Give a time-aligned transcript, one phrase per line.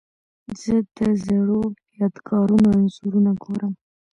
[0.61, 1.61] زه د زړو
[1.99, 3.73] یادګارونو انځورونه ګورم.